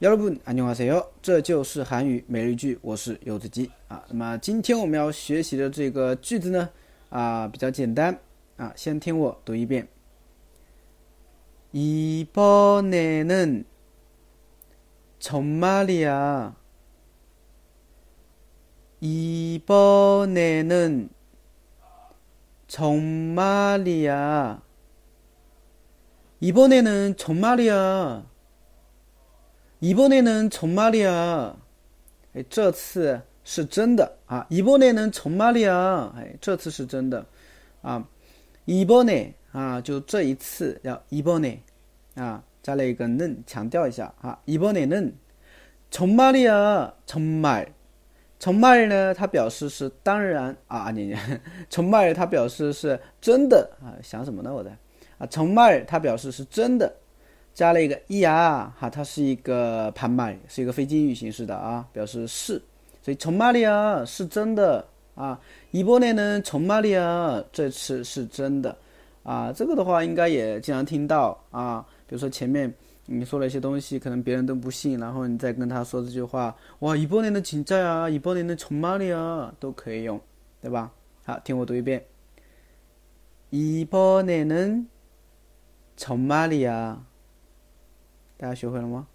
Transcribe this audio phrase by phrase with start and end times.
[0.00, 4.00] 여러분안녕하세요这就是韩语每日一句，我是柚子鸡啊。
[4.10, 6.68] 那么今天我们要学习的这个句子呢，
[7.08, 8.16] 啊，比较简单
[8.56, 8.72] 啊。
[8.76, 9.88] 先听我读一遍。
[11.72, 13.64] 이번에는
[15.18, 16.52] 정말이야
[19.00, 21.08] 이번에는
[22.68, 22.94] 정
[23.34, 24.58] 말이야
[26.38, 28.37] 이번에는정말이야
[29.80, 31.54] 이번에는정말이 야，
[32.34, 34.44] 哎，这次是真的啊！
[34.50, 37.24] 이번에는정말이 야， 哎，这次是真的，
[37.80, 38.02] 啊！
[38.66, 41.56] 이번에啊，就这一次要이번에
[42.20, 44.36] 啊，加了一个 는， 强调一下啊！
[44.46, 45.12] 이번에는
[45.92, 47.68] 정말이 야， 정 말，
[48.40, 51.14] 정말呢，它表示是当然啊，你，
[51.70, 54.76] 정말它表示是真的啊，想什么呢，我在
[55.18, 56.92] 啊，정말它表示是真的。
[57.58, 62.52] 加了一个伊 r 哈，它是一个盘麦，是一个非敬语形式的啊，表示是，
[63.02, 65.36] 所以从马丽亚是真的啊。
[65.72, 68.76] 伊波内呢，从马丽亚这次是真的
[69.24, 69.52] 啊。
[69.52, 72.72] 这个的话应该也经常听到啊，比如说前面
[73.06, 80.20] 你说了一些东西，可能别人都不信，然后你再跟他说这句话，哇，一波年的请假啊，一波年的从玛里亚都可以用，
[80.62, 80.92] 对吧？
[81.24, 82.04] 好，听我读一遍。
[83.50, 84.86] 一波年呢，
[85.96, 87.02] 从玛里亚。
[88.38, 89.08] 大家学会了吗？